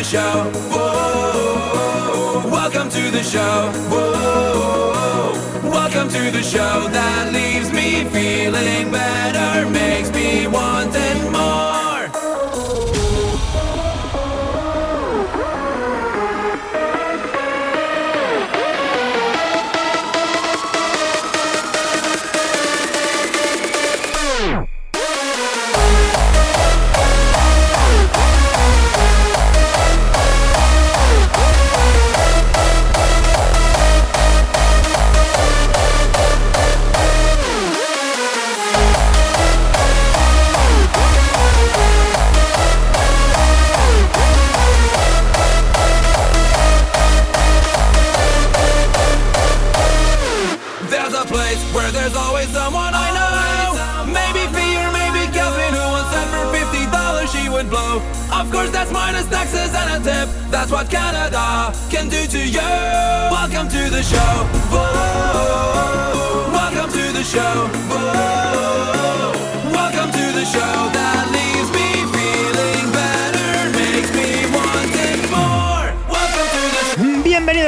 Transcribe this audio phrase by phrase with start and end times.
[0.00, 0.50] The show.
[0.72, 2.48] Whoa.
[2.50, 3.70] Welcome to the show.
[3.90, 5.32] Whoa.
[5.68, 9.68] Welcome to the show that leaves me feeling better,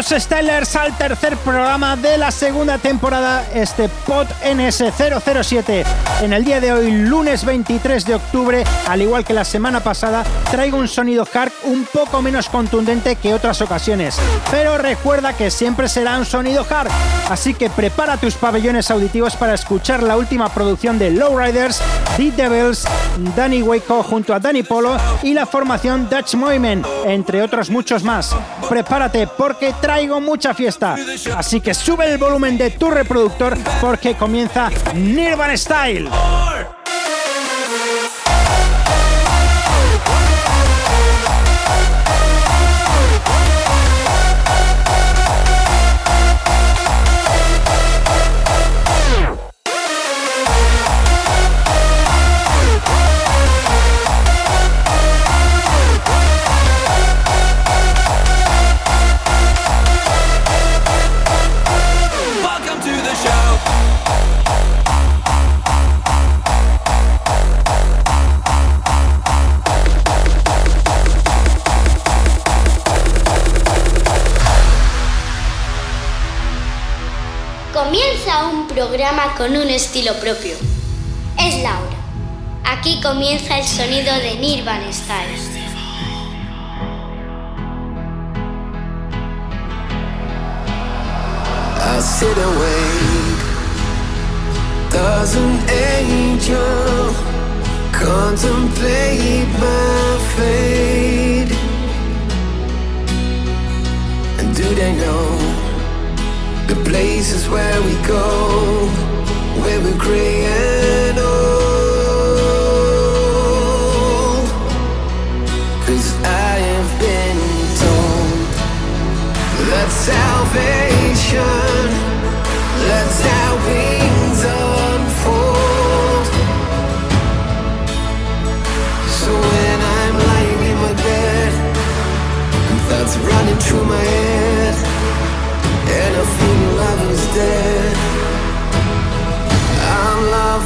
[0.03, 5.85] Bienvenidos Stylers al tercer programa de la segunda temporada, este Pod NS007.
[6.23, 10.25] En el día de hoy, lunes 23 de octubre, al igual que la semana pasada,
[10.51, 14.19] traigo un sonido hard un poco menos contundente que otras ocasiones.
[14.51, 16.91] Pero recuerda que siempre será un sonido hard,
[17.31, 21.81] así que prepara tus pabellones auditivos para escuchar la última producción de Lowriders,
[22.17, 22.87] The Devils,
[23.37, 28.35] Danny Waco junto a Danny Polo y la formación Dutch Movement, entre otros muchos más.
[28.69, 30.97] Prepárate porque traigo mucha fiesta.
[31.37, 36.09] Así que sube el volumen de tu reproductor porque comienza Nirvana Style.
[79.03, 80.55] Programa con un estilo propio.
[81.37, 81.97] Es Laura.
[82.65, 85.39] Aquí comienza el sonido de Nirvana Style.
[91.81, 93.39] I sit wait.
[94.93, 97.13] Does an angel
[97.91, 101.57] contemplate my fate?
[104.39, 105.52] And do they know
[106.75, 108.89] the places where we go,
[109.63, 110.62] where we're gray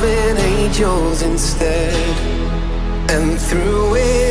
[0.00, 1.94] loving angels instead,
[3.10, 4.25] and through it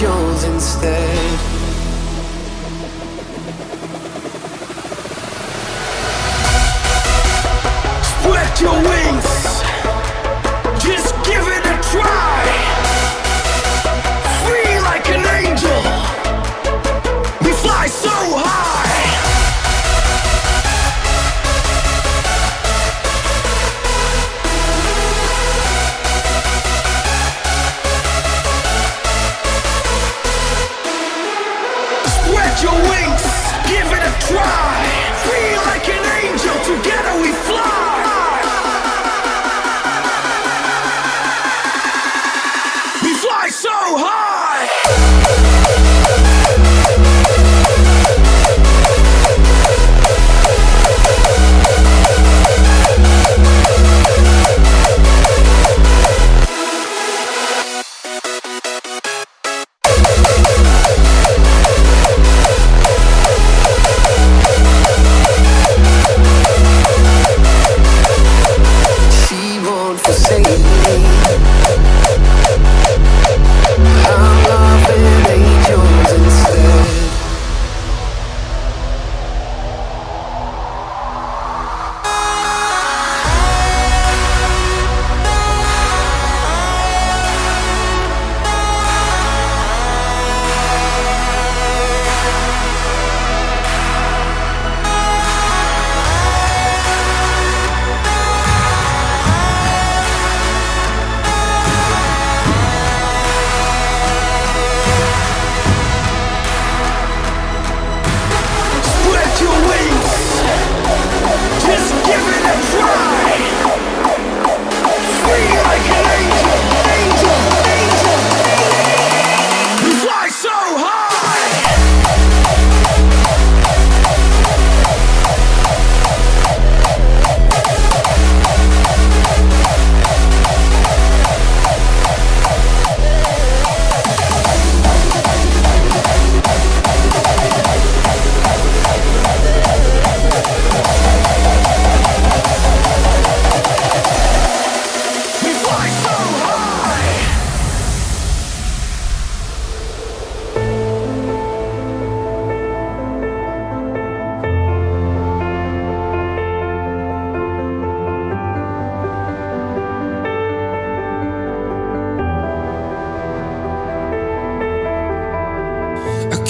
[0.00, 0.37] angels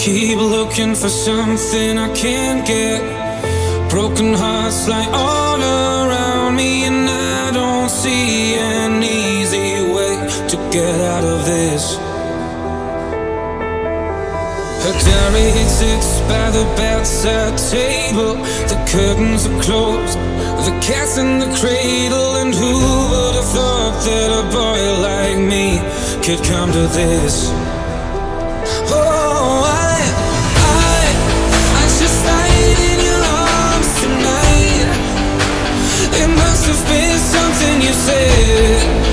[0.08, 3.02] Keep looking for something I can't get.
[3.90, 10.16] Broken hearts lie all around me, and I don't see an easy way
[10.48, 11.96] to get out of this.
[14.84, 18.36] Her diary sits by the bedside table.
[18.72, 20.16] The curtains are closed,
[20.64, 22.72] the cat's in the cradle, and who
[23.10, 25.66] would have thought that a boy like me
[26.24, 27.67] could come to this?
[38.38, 39.07] yeah.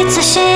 [0.00, 0.49] 一次心。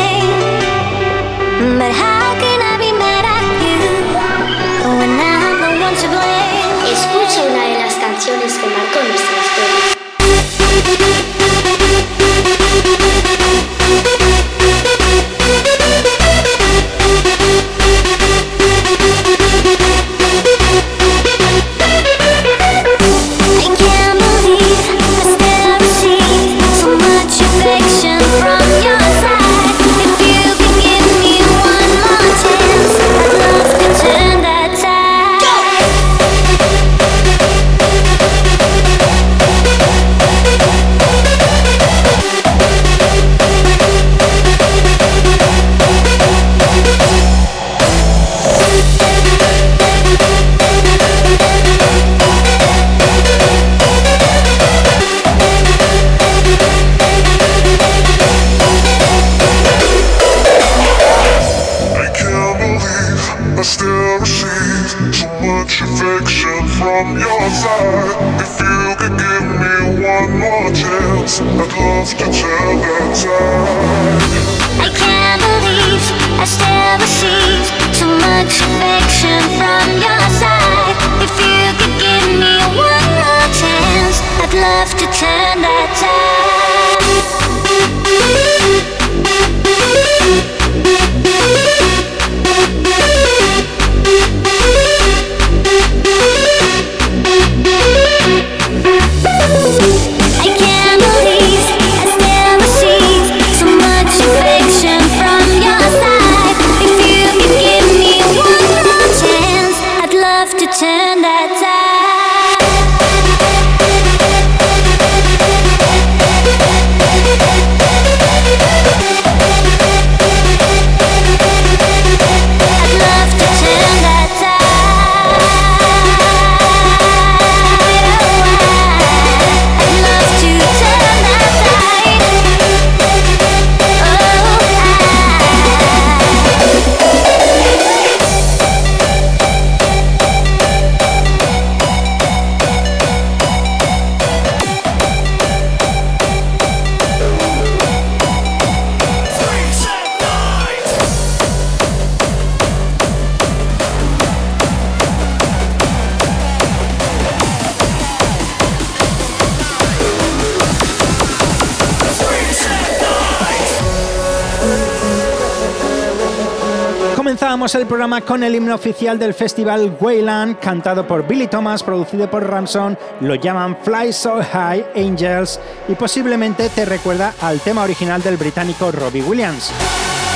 [167.74, 172.48] El programa con el himno oficial del festival Wayland, cantado por Billy Thomas, producido por
[172.48, 178.36] Ramson, lo llaman Fly So High Angels y posiblemente te recuerda al tema original del
[178.36, 179.72] británico Robbie Williams.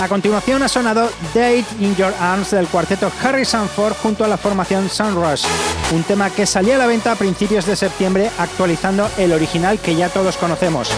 [0.03, 4.37] A continuación ha sonado Date in Your Arms del cuarteto Harrison Ford junto a la
[4.37, 5.45] formación Sunrush,
[5.93, 9.95] un tema que salía a la venta a principios de septiembre actualizando el original que
[9.97, 10.91] ya todos conocemos.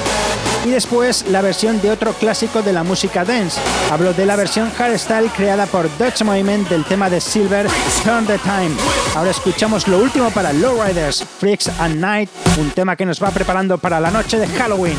[0.64, 3.61] Y después la versión de otro clásico de la música dance.
[3.90, 7.67] Hablo de la versión hardstyle creada por Dutch Movement del tema de Silver,
[8.05, 8.76] Turn the Time.
[9.14, 13.79] Ahora escuchamos lo último para Lowriders, Freaks at Night, un tema que nos va preparando
[13.79, 14.99] para la noche de Halloween.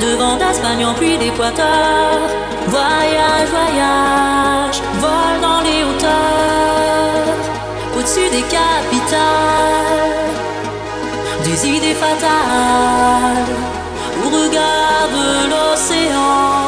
[0.00, 2.18] Devant d'Aspagnon puis d'Équateur,
[2.66, 7.36] voyage, voyage, vol dans les hauteurs,
[7.96, 9.20] au-dessus des capitales,
[11.44, 13.46] des idées fatales,
[14.24, 16.65] où regarde l'océan.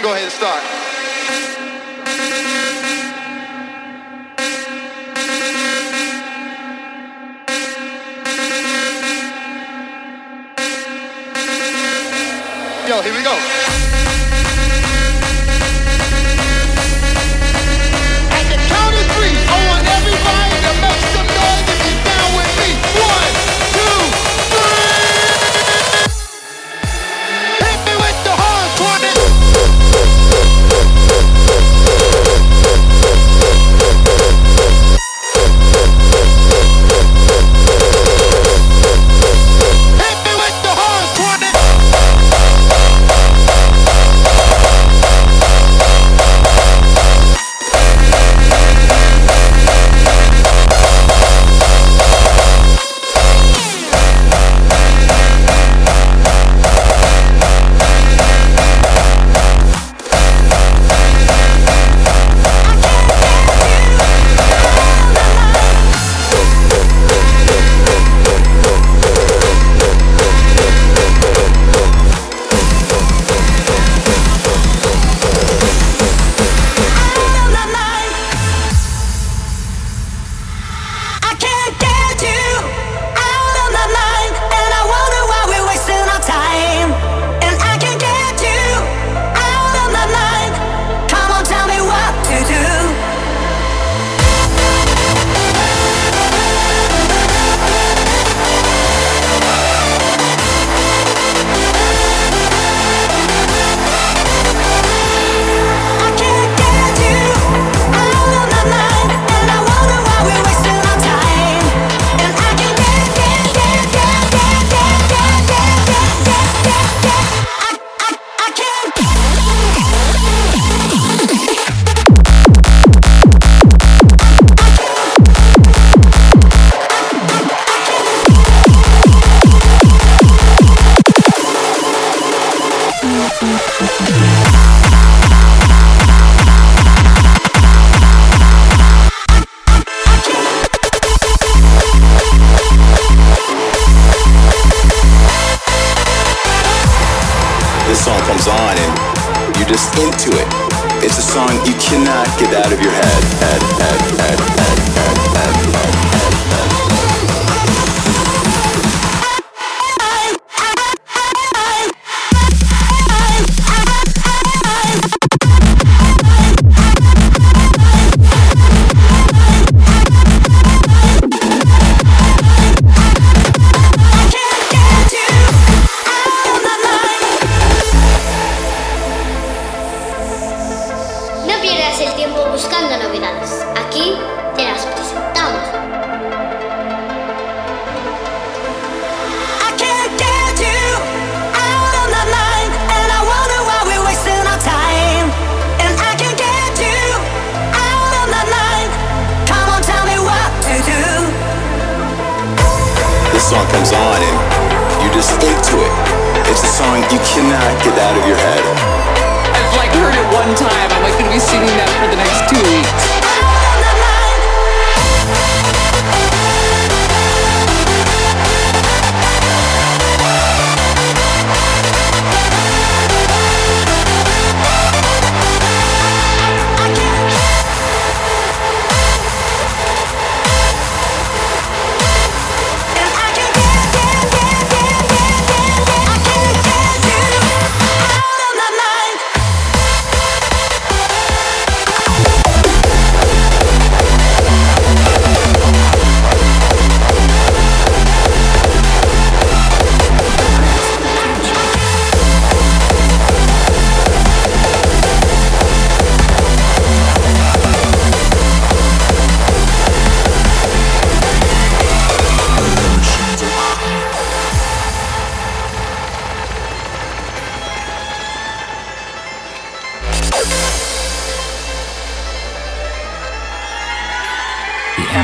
[0.00, 0.62] can go ahead and start.
[12.88, 13.49] Yo, here we go.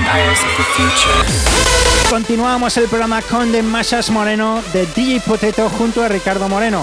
[0.07, 2.11] Empires of the Future.
[2.11, 6.83] Continuamos el programa con The Mashas Moreno de DJ Potato junto a Ricardo Moreno.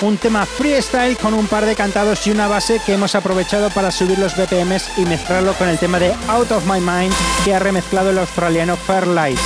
[0.00, 3.90] Un tema freestyle con un par de cantados y una base que hemos aprovechado para
[3.90, 7.12] subir los BPMs y mezclarlo con el tema de Out of My Mind
[7.44, 9.38] que ha remezclado el australiano Fairlight.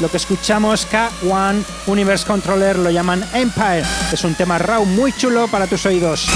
[0.00, 3.84] Lo que escuchamos K1 Universe Controller lo llaman Empire.
[4.12, 6.26] Es un tema raw muy chulo para tus oídos.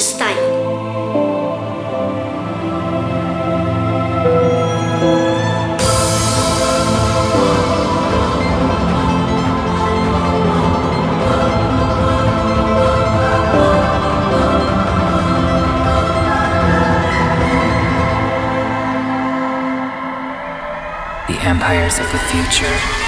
[0.00, 0.60] Nirvana Style.
[21.28, 22.99] The empires of the future.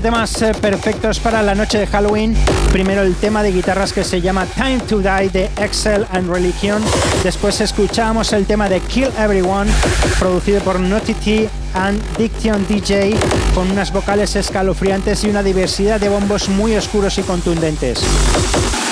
[0.00, 2.34] Temas eh, perfectos para la noche de Halloween.
[2.72, 6.82] Primero el tema de guitarras que se llama Time to Die de Excel and Religion.
[7.22, 9.70] Después escuchábamos el tema de Kill Everyone,
[10.18, 13.14] producido por T and Diction DJ,
[13.54, 18.02] con unas vocales escalofriantes y una diversidad de bombos muy oscuros y contundentes.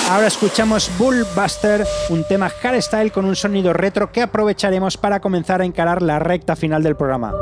[0.09, 5.65] Ahora escuchamos Bullbuster, un tema hardstyle con un sonido retro que aprovecharemos para comenzar a
[5.65, 7.33] encarar la recta final del programa.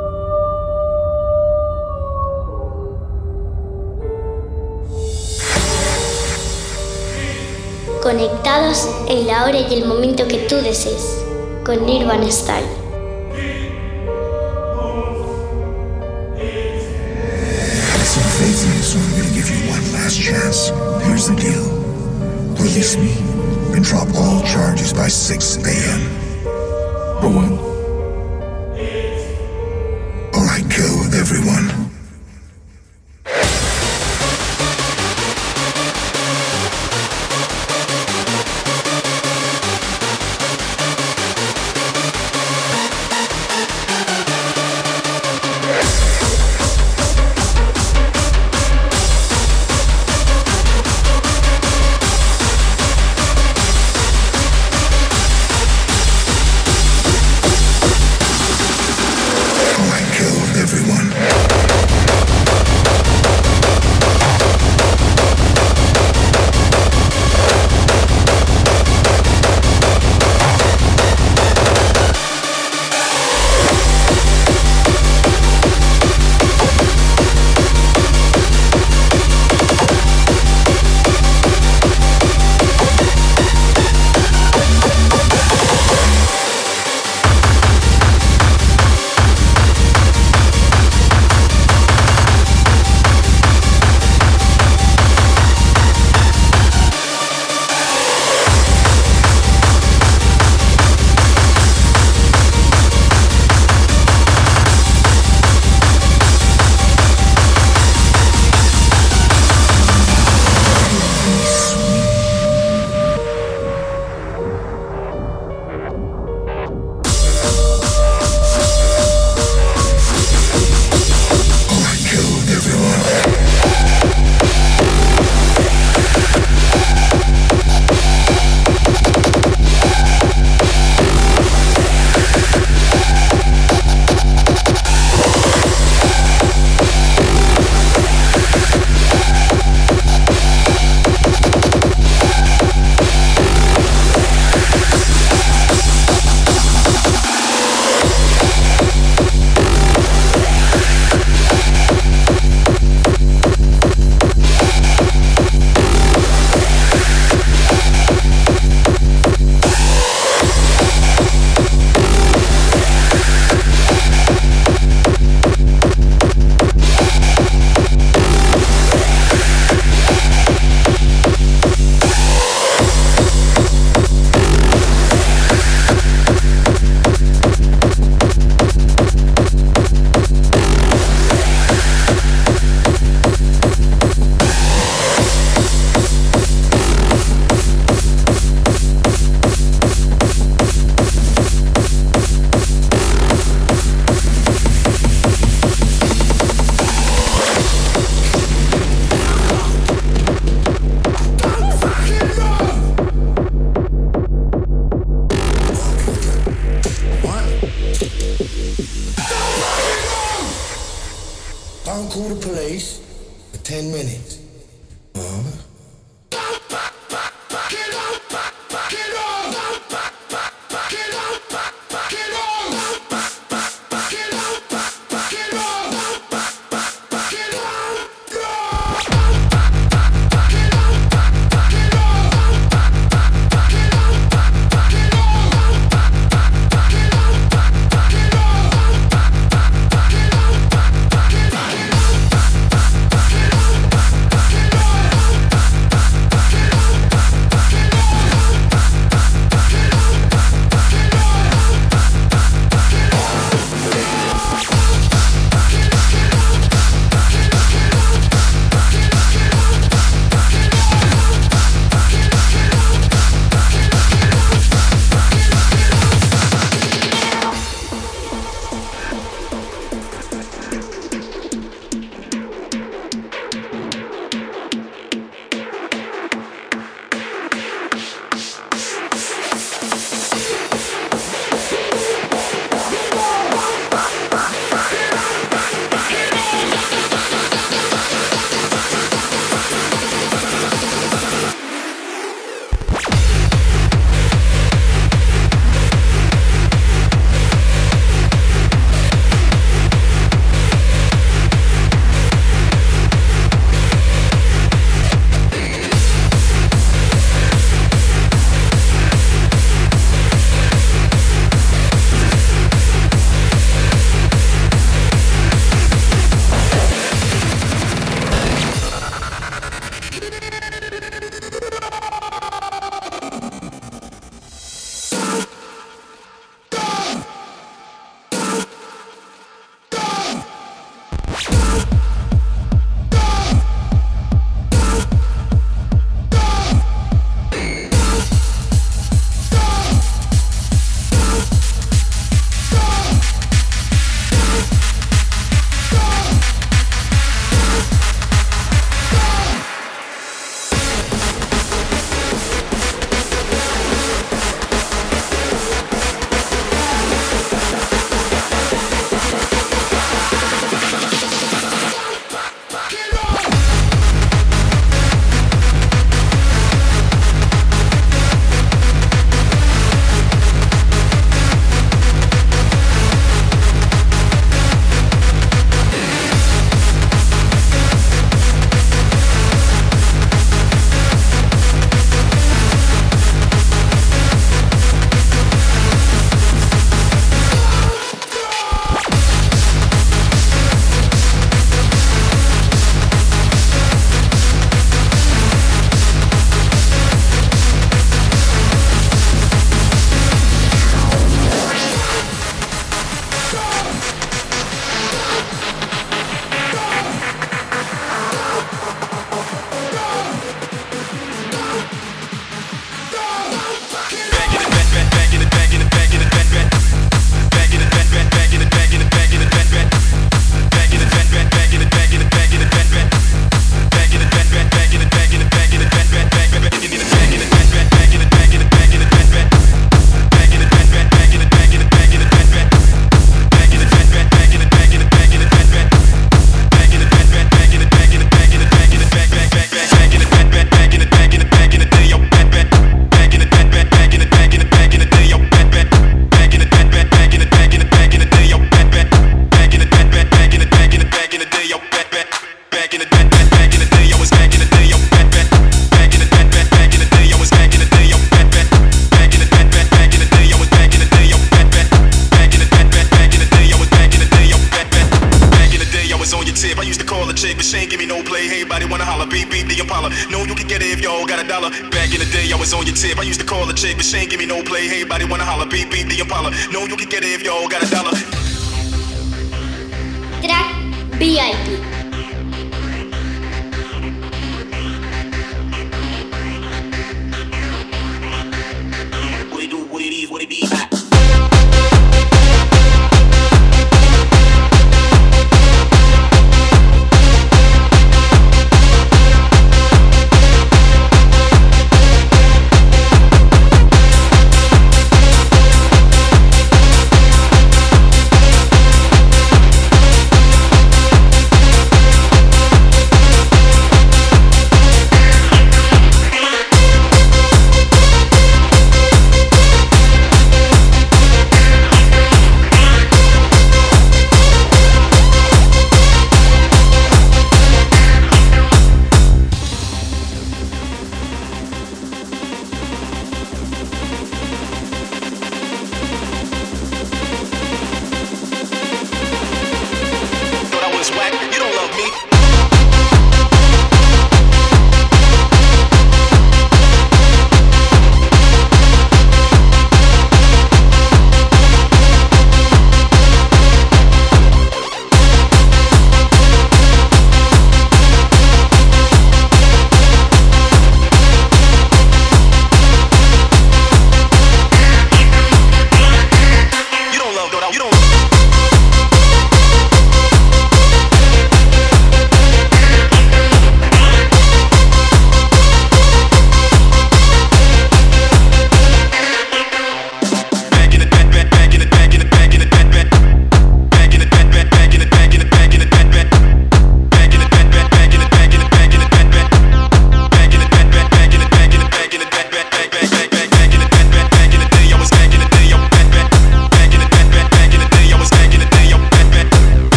[8.03, 11.23] Conectados en la hora y el momento que tú desees,
[11.63, 12.67] con Nirvana Style.
[18.03, 20.73] Some faith in me, so I'm gonna give you one last chance.
[21.05, 21.63] Here's the deal.
[22.61, 23.13] Release me
[23.73, 26.01] and drop all charges by 6 a.m.
[27.23, 27.72] What?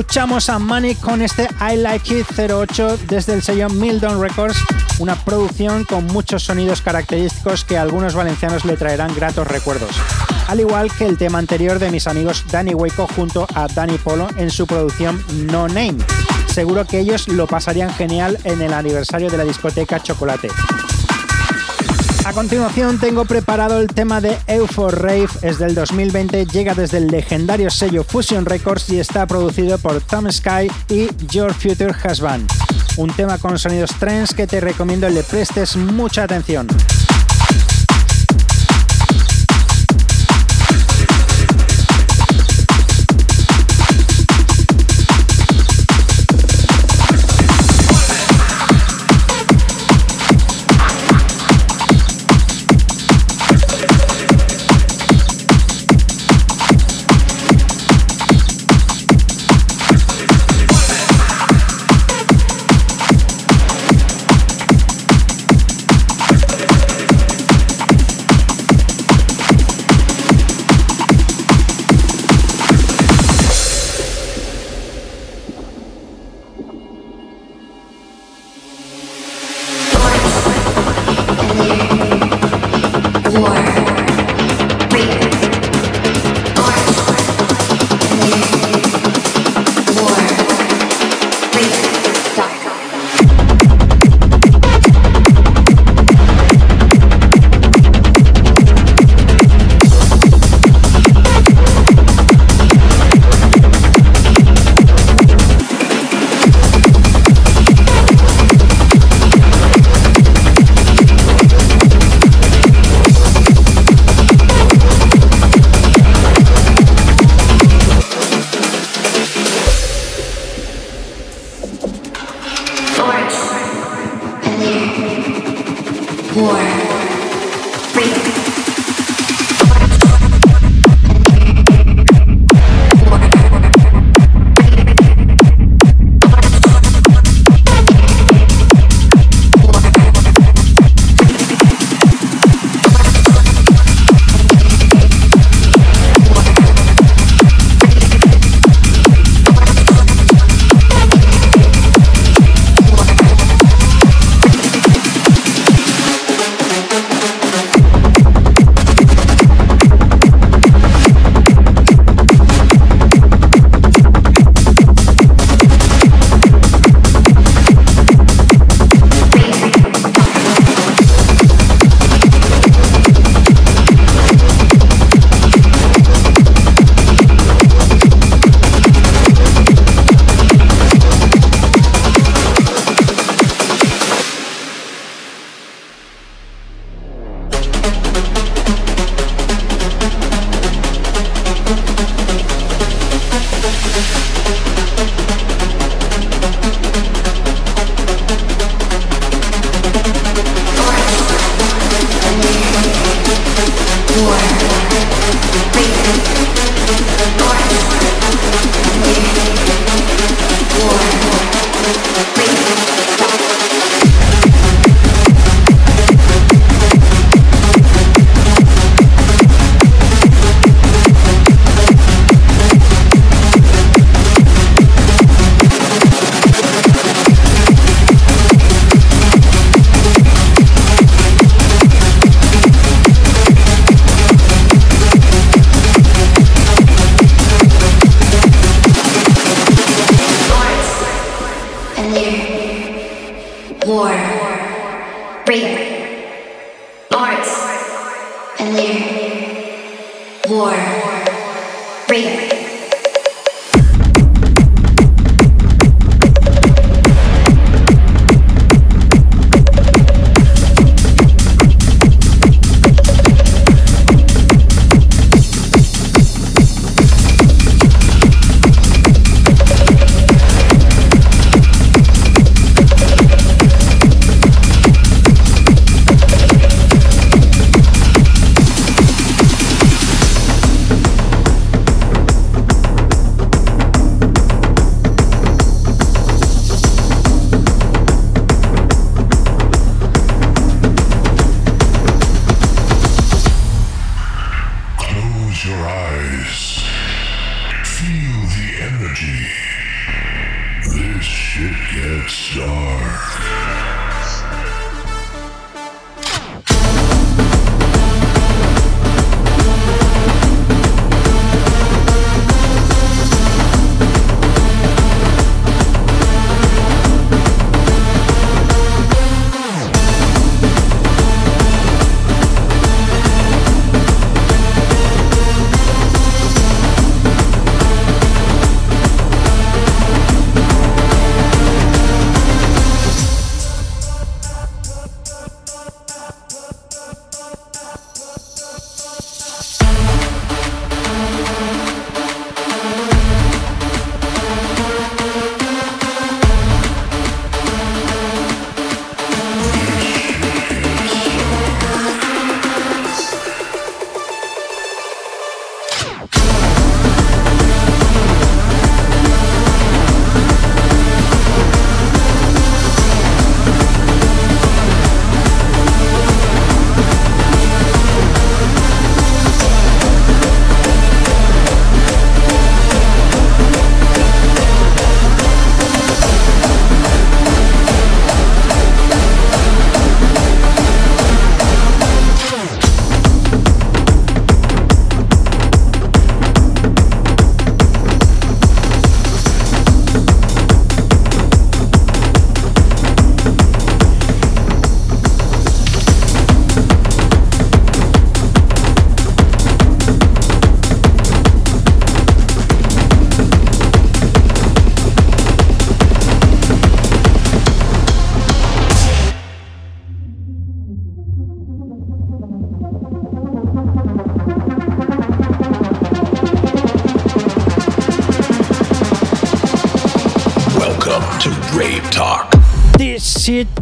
[0.00, 4.56] Escuchamos a Money con este I Like It 08 desde el sello Mildon Records,
[4.98, 9.90] una producción con muchos sonidos característicos que a algunos valencianos le traerán gratos recuerdos.
[10.48, 14.28] Al igual que el tema anterior de mis amigos Danny Waco junto a Danny Polo
[14.38, 15.22] en su producción
[15.52, 15.98] No Name.
[16.50, 20.48] Seguro que ellos lo pasarían genial en el aniversario de la discoteca Chocolate.
[22.24, 27.06] A continuación tengo preparado el tema de Euphor Rave, es del 2020, llega desde el
[27.06, 32.48] legendario sello Fusion Records y está producido por Tom Sky y Your Future Husband.
[32.98, 36.68] Un tema con sonidos trends que te recomiendo le prestes mucha atención.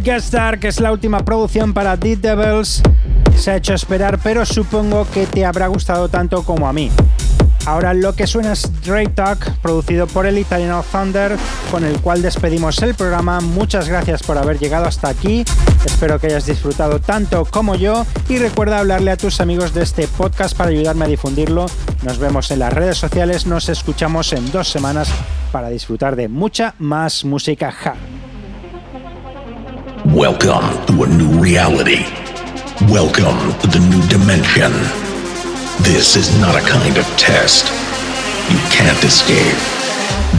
[0.09, 2.83] Dark es la última producción para The Devils.
[3.37, 6.91] Se ha hecho esperar, pero supongo que te habrá gustado tanto como a mí.
[7.67, 11.37] Ahora lo que suena es Rave Talk, producido por el italiano Thunder,
[11.71, 13.43] con el cual despedimos el programa.
[13.43, 15.45] Muchas gracias por haber llegado hasta aquí.
[15.85, 20.09] Espero que hayas disfrutado tanto como yo y recuerda hablarle a tus amigos de este
[20.09, 21.67] podcast para ayudarme a difundirlo.
[22.03, 25.11] Nos vemos en las redes sociales, nos escuchamos en dos semanas
[25.53, 28.18] para disfrutar de mucha más música hard.
[30.19, 32.03] Welcome to a new reality.
[32.91, 34.73] Welcome to the new dimension.
[35.85, 37.67] This is not a kind of test.
[38.51, 39.55] You can't escape.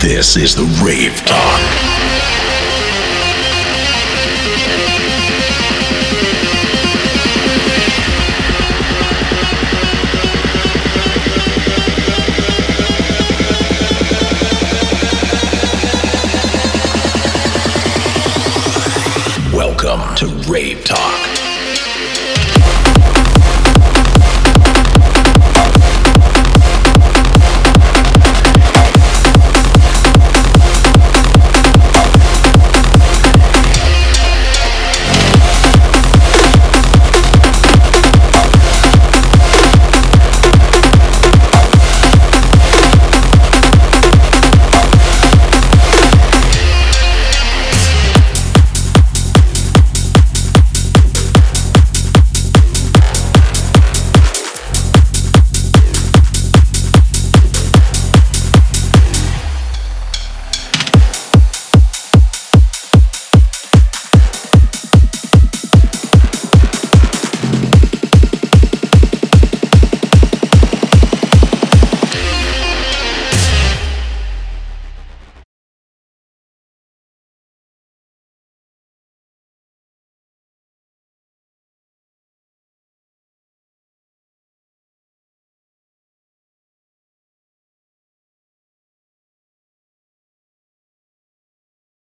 [0.02, 1.89] This is the Rave Talk.
[20.20, 21.29] To Rave Talk.